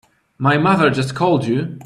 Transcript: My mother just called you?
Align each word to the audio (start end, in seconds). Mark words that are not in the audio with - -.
My 0.39 0.57
mother 0.57 0.89
just 0.89 1.13
called 1.13 1.45
you? 1.45 1.79